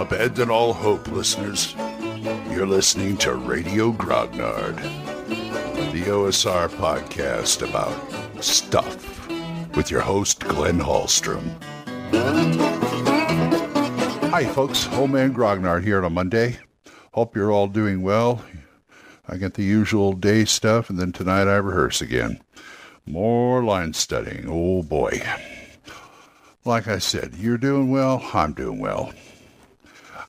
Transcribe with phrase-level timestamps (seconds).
[0.00, 1.74] Abandon all hope, listeners.
[2.50, 4.76] You're listening to Radio Grognard,
[5.92, 9.28] the OSR podcast about stuff
[9.76, 11.50] with your host, Glenn Hallstrom.
[14.30, 14.88] Hi, folks.
[14.92, 16.56] Old Man Grognard here on a Monday.
[17.12, 18.42] Hope you're all doing well.
[19.28, 22.40] I get the usual day stuff, and then tonight I rehearse again.
[23.04, 24.46] More line studying.
[24.48, 25.22] Oh boy.
[26.64, 29.12] Like I said, you're doing well, I'm doing well.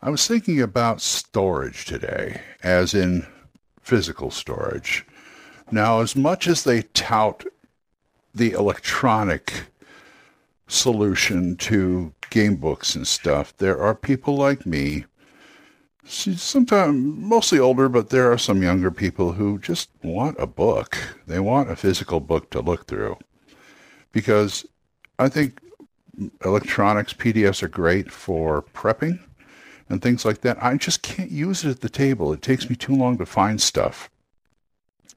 [0.04, 3.28] I was thinking about storage today, as in
[3.82, 5.06] physical storage.
[5.72, 7.46] Now, as much as they tout
[8.34, 9.66] the electronic
[10.68, 15.06] solution to game books and stuff, there are people like me,
[16.04, 20.98] sometimes mostly older, but there are some younger people who just want a book.
[21.28, 23.20] They want a physical book to look through.
[24.12, 24.66] Because
[25.20, 25.62] I think
[26.44, 29.20] electronics, PDFs are great for prepping
[29.92, 30.64] and things like that.
[30.64, 32.32] I just can't use it at the table.
[32.32, 34.10] It takes me too long to find stuff.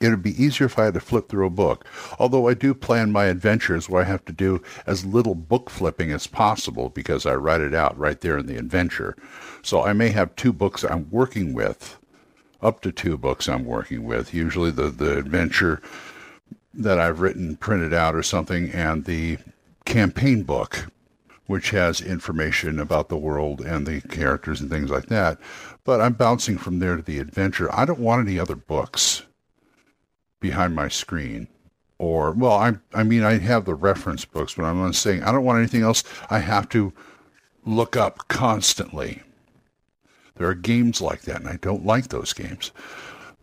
[0.00, 1.86] It would be easier if I had to flip through a book.
[2.19, 6.11] Although I do plan my adventures where I have to do as little book flipping
[6.11, 9.17] as possible because I write it out right there in the adventure.
[9.62, 11.97] So I may have two books I'm working with,
[12.61, 14.34] up to two books I'm working with.
[14.34, 15.80] Usually the, the adventure
[16.75, 19.39] that I've written printed out or something and the
[19.84, 20.89] campaign book,
[21.47, 25.39] which has information about the world and the characters and things like that.
[25.84, 27.75] But I'm bouncing from there to the adventure.
[27.75, 29.23] I don't want any other books
[30.41, 31.48] behind my screen.
[31.98, 35.45] Or, well, I, I mean, I have the reference books, but I'm saying I don't
[35.45, 36.92] want anything else I have to
[37.64, 39.23] look up constantly.
[40.36, 42.73] There are games like that, and I don't like those games.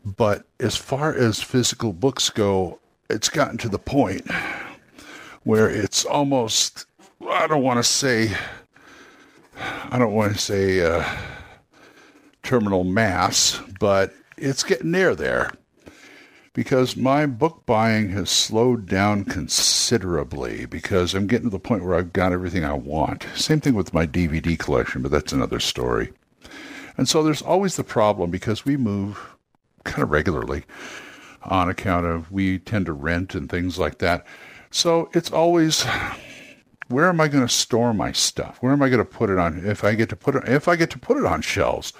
[0.03, 4.29] But as far as physical books go, it's gotten to the point
[5.43, 6.85] where it's almost,
[7.29, 8.35] I don't want to say,
[9.57, 11.03] I don't want to say uh,
[12.43, 15.51] terminal mass, but it's getting near there
[16.53, 21.95] because my book buying has slowed down considerably because I'm getting to the point where
[21.95, 23.25] I've got everything I want.
[23.35, 26.11] Same thing with my DVD collection, but that's another story.
[26.97, 29.35] And so there's always the problem because we move
[29.85, 30.63] kind of regularly
[31.43, 34.25] on account of we tend to rent and things like that.
[34.71, 35.85] So it's always
[36.91, 38.57] where am I going to store my stuff?
[38.61, 39.65] Where am I going to put it on?
[39.65, 41.93] If I get to put it, if I get to put it on shelves,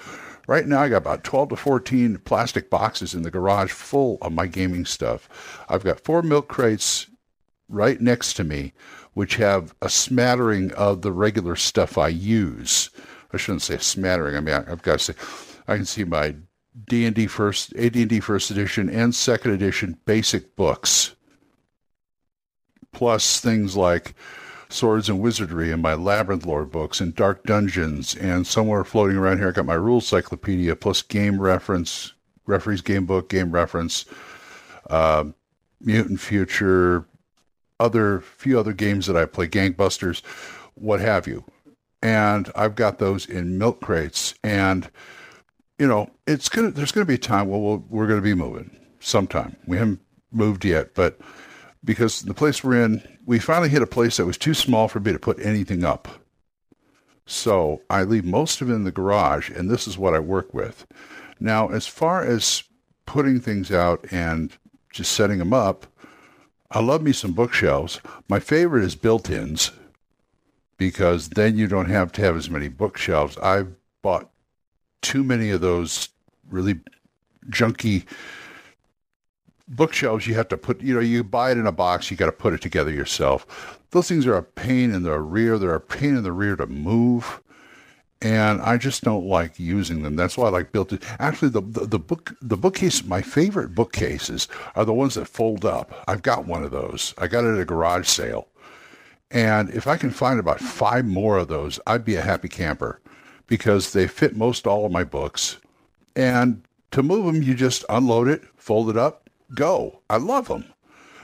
[0.47, 4.33] right now I got about 12 to 14 plastic boxes in the garage full of
[4.33, 5.63] my gaming stuff.
[5.69, 7.07] I've got four milk crates
[7.69, 8.73] right next to me,
[9.13, 12.89] which have a smattering of the regular stuff I use.
[13.33, 14.35] I shouldn't say smattering.
[14.35, 15.13] I mean, I, have got to say,
[15.67, 16.35] I can see my
[16.87, 21.15] D&D first, AD&D first edition and second edition basic books
[22.91, 24.13] plus things like
[24.73, 28.15] Swords and Wizardry and my Labyrinth Lore books and Dark Dungeons.
[28.15, 32.13] And somewhere floating around here, I got my Rules Cyclopedia plus Game Reference,
[32.45, 34.05] Referee's Game Book, Game Reference,
[34.89, 35.25] uh,
[35.79, 37.05] Mutant Future,
[37.79, 40.21] other few other games that I play, Gangbusters,
[40.75, 41.43] what have you.
[42.01, 44.35] And I've got those in milk crates.
[44.43, 44.89] And
[45.81, 46.69] you know, it's gonna.
[46.69, 49.55] There's gonna be a time where we'll, we're gonna be moving sometime.
[49.65, 49.99] We haven't
[50.31, 51.19] moved yet, but
[51.83, 54.99] because the place we're in, we finally hit a place that was too small for
[54.99, 56.07] me to put anything up.
[57.25, 60.53] So I leave most of it in the garage, and this is what I work
[60.53, 60.85] with.
[61.39, 62.63] Now, as far as
[63.05, 64.55] putting things out and
[64.91, 65.87] just setting them up,
[66.69, 67.99] I love me some bookshelves.
[68.29, 69.71] My favorite is built-ins
[70.77, 73.37] because then you don't have to have as many bookshelves.
[73.37, 74.29] I've bought
[75.01, 76.09] too many of those
[76.49, 76.79] really
[77.49, 78.05] junky
[79.75, 82.25] bookshelves you have to put you know you buy it in a box you got
[82.25, 83.79] to put it together yourself.
[83.91, 86.67] Those things are a pain in the rear they're a pain in the rear to
[86.67, 87.41] move
[88.21, 90.15] and i just don't like using them.
[90.15, 91.03] That's why i like built it.
[91.19, 95.65] Actually the, the, the book the bookcase my favorite bookcases are the ones that fold
[95.65, 96.03] up.
[96.07, 97.13] I've got one of those.
[97.17, 98.47] I got it at a garage sale.
[99.31, 102.99] And if i can find about five more of those i'd be a happy camper
[103.47, 105.57] because they fit most all of my books.
[106.13, 109.21] And to move them you just unload it fold it up
[109.55, 110.01] go.
[110.09, 110.65] I love them.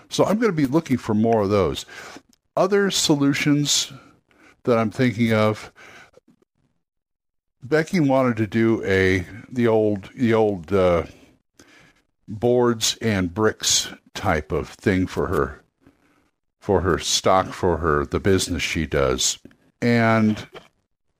[0.09, 1.85] So I'm going to be looking for more of those.
[2.55, 3.91] Other solutions
[4.63, 5.71] that I'm thinking of.
[7.63, 11.03] Becky wanted to do a the old the old uh,
[12.27, 15.63] boards and bricks type of thing for her
[16.59, 19.39] for her stock for her the business she does,
[19.81, 20.47] and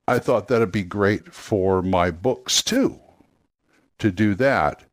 [0.07, 2.99] I thought that'd be great for my books too
[3.99, 4.83] to do that.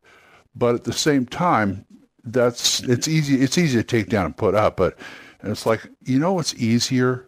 [0.55, 1.85] But at the same time,
[2.25, 4.97] that's it's easy it's easy to take down and put up, but
[5.43, 7.27] it's like you know what's easier?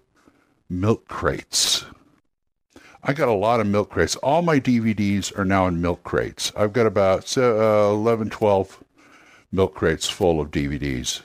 [0.70, 1.86] Milk crates.
[3.04, 4.16] I got a lot of milk crates.
[4.18, 6.52] All my DVDs are now in milk crates.
[6.58, 8.84] I've got about uh, 11, 12
[9.52, 11.22] milk crates full of DVDs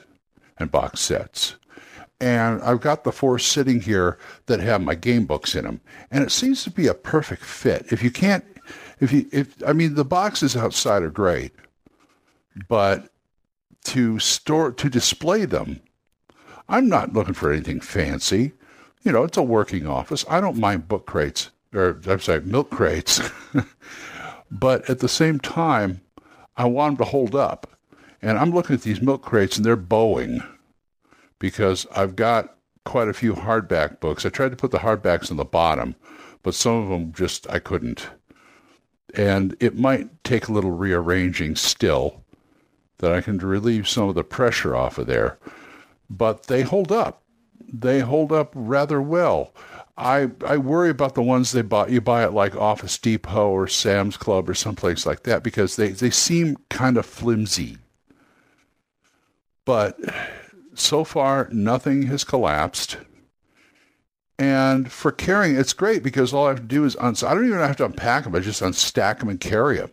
[0.58, 1.56] and box sets.
[2.20, 4.16] And I've got the four sitting here
[4.46, 5.80] that have my game books in them.
[6.12, 7.86] And it seems to be a perfect fit.
[7.90, 8.44] If you can't,
[9.00, 11.52] if you, if, I mean, the boxes outside are great,
[12.68, 13.11] but
[13.84, 15.80] to store, to display them,
[16.68, 18.52] I'm not looking for anything fancy.
[19.02, 20.24] You know, it's a working office.
[20.28, 23.20] I don't mind book crates, or I'm sorry, milk crates.
[24.50, 26.00] but at the same time,
[26.56, 27.68] I want them to hold up.
[28.20, 30.42] And I'm looking at these milk crates and they're bowing
[31.40, 34.24] because I've got quite a few hardback books.
[34.24, 35.96] I tried to put the hardbacks on the bottom,
[36.42, 38.08] but some of them just I couldn't.
[39.14, 42.21] And it might take a little rearranging still
[43.02, 45.36] that I can relieve some of the pressure off of there.
[46.08, 47.22] But they hold up.
[47.70, 49.52] They hold up rather well.
[49.98, 51.90] I I worry about the ones they bought.
[51.90, 55.88] you buy at like Office Depot or Sam's Club or someplace like that because they,
[55.88, 57.76] they seem kind of flimsy.
[59.64, 59.98] But
[60.74, 62.98] so far, nothing has collapsed.
[64.38, 67.46] And for carrying, it's great because all I have to do is uns- I don't
[67.46, 68.34] even have to unpack them.
[68.34, 69.90] I just unstack them and carry them.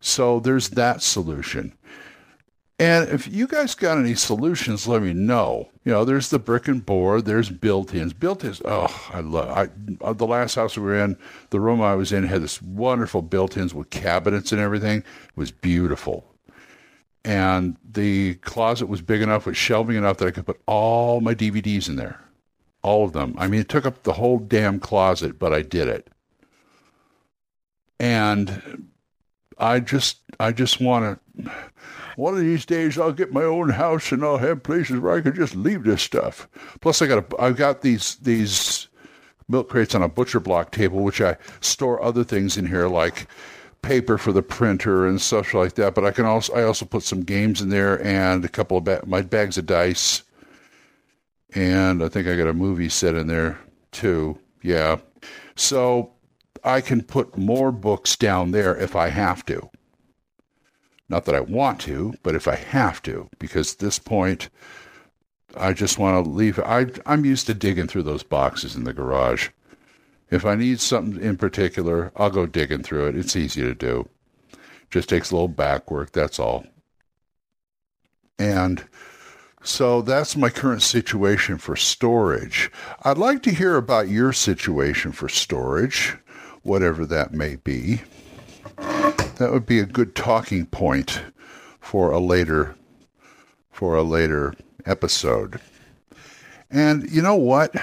[0.00, 1.74] So there's that solution.
[2.78, 5.68] And if you guys got any solutions, let me know.
[5.84, 8.14] You know, there's the brick and board, there's built-ins.
[8.14, 9.50] Built-ins, oh, I love.
[9.50, 9.68] I
[10.02, 11.18] uh, the last house we were in,
[11.50, 15.00] the room I was in had this wonderful built-ins with cabinets and everything.
[15.00, 16.30] It was beautiful
[17.24, 21.34] and the closet was big enough with shelving enough that I could put all my
[21.34, 22.20] DVDs in there.
[22.82, 23.34] All of them.
[23.36, 26.08] I mean, it took up the whole damn closet, but I did it.
[27.98, 28.89] And
[29.60, 31.50] I just, I just want to,
[32.16, 35.20] one of these days I'll get my own house and I'll have places where I
[35.20, 36.48] can just leave this stuff.
[36.80, 38.88] Plus I got, a, I've got these, these
[39.48, 43.26] milk crates on a butcher block table, which I store other things in here like
[43.82, 45.94] paper for the printer and stuff like that.
[45.94, 48.84] But I can also I also put some games in there and a couple of
[48.84, 50.22] ba- my bags of dice,
[51.54, 53.58] and I think I got a movie set in there
[53.92, 54.38] too.
[54.62, 54.98] Yeah,
[55.56, 56.12] so
[56.64, 59.70] I can put more books down there if I have to.
[61.08, 64.48] Not that I want to, but if I have to, because at this point,
[65.56, 66.58] I just want to leave.
[66.60, 69.48] I, I'm used to digging through those boxes in the garage.
[70.30, 73.16] If I need something in particular, I'll go digging through it.
[73.16, 74.08] It's easy to do.
[74.90, 76.64] Just takes a little back work, that's all.
[78.38, 78.84] And
[79.62, 82.70] so that's my current situation for storage.
[83.02, 86.16] I'd like to hear about your situation for storage,
[86.62, 88.02] whatever that may be.
[88.76, 91.22] That would be a good talking point
[91.80, 92.76] for a later
[93.70, 94.54] for a later
[94.84, 95.60] episode.
[96.70, 97.74] And you know what?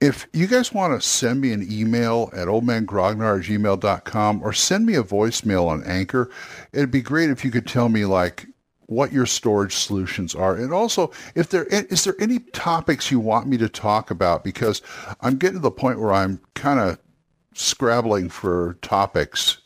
[0.00, 4.84] if you guys want to send me an email at oldmangrognard at gmail.com or send
[4.84, 6.30] me a voicemail on Anchor,
[6.72, 8.46] it'd be great if you could tell me like
[8.86, 10.54] what your storage solutions are.
[10.54, 14.82] And also, if there is there any topics you want me to talk about because
[15.22, 16.98] I'm getting to the point where I'm kind of
[17.56, 19.58] scrabbling for topics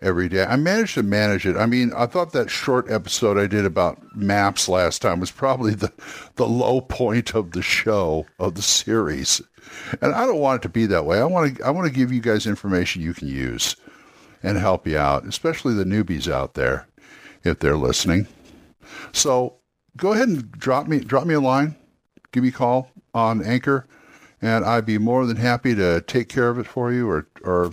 [0.00, 0.44] every day.
[0.44, 1.56] I managed to manage it.
[1.56, 5.74] I mean, I thought that short episode I did about maps last time was probably
[5.74, 5.92] the
[6.36, 9.40] the low point of the show of the series.
[10.00, 11.20] And I don't want it to be that way.
[11.20, 13.76] I want to I want to give you guys information you can use
[14.42, 16.88] and help you out, especially the newbies out there
[17.44, 18.26] if they're listening.
[19.12, 19.56] So,
[19.96, 21.76] go ahead and drop me drop me a line,
[22.32, 23.86] give me a call on Anchor,
[24.42, 27.72] and I'd be more than happy to take care of it for you or or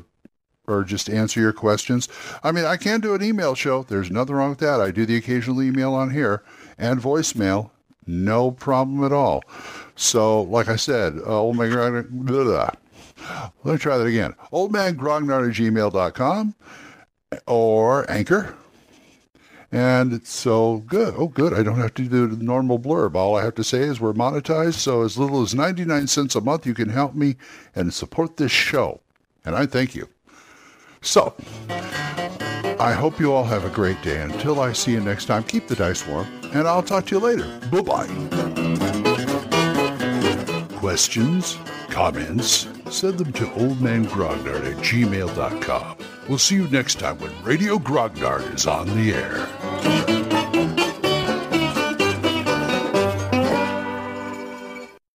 [0.67, 2.07] or just answer your questions.
[2.43, 3.83] I mean, I can do an email show.
[3.83, 4.79] There's nothing wrong with that.
[4.79, 6.43] I do the occasional email on here
[6.77, 7.71] and voicemail.
[8.05, 9.43] No problem at all.
[9.95, 12.75] So, like I said, uh, old man Grognard,
[13.63, 14.33] let me try that again.
[14.51, 16.55] Oldmangrognard at gmail.com
[17.47, 18.55] or Anchor.
[19.71, 21.13] And it's so good.
[21.15, 21.53] Oh, good.
[21.53, 23.15] I don't have to do the normal blurb.
[23.15, 24.75] All I have to say is we're monetized.
[24.75, 27.35] So, as little as 99 cents a month, you can help me
[27.75, 29.01] and support this show.
[29.45, 30.09] And I thank you.
[31.01, 31.35] So,
[32.79, 34.21] I hope you all have a great day.
[34.21, 37.21] Until I see you next time, keep the dice warm, and I'll talk to you
[37.21, 37.59] later.
[37.69, 38.07] Bye bye.
[40.77, 41.57] Questions?
[41.89, 42.67] Comments?
[42.89, 45.97] Send them to oldmangrognard at gmail.com.
[46.27, 49.47] We'll see you next time when Radio Grognard is on the air.
[49.81, 50.28] Thank you.